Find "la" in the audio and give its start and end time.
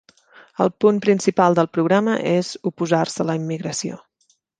3.31-3.37